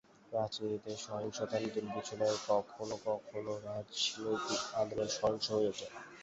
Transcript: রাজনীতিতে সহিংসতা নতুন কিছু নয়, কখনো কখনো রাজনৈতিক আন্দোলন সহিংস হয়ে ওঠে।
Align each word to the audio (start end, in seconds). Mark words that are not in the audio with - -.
রাজনীতিতে 0.31 0.91
সহিংসতা 1.05 1.57
নতুন 1.59 1.85
কিছু 1.95 2.13
নয়, 2.19 2.37
কখনো 2.47 2.95
কখনো 3.07 3.51
রাজনৈতিক 3.67 4.61
আন্দোলন 4.79 5.09
সহিংস 5.17 5.45
হয়ে 5.53 5.69
ওঠে। 5.71 5.87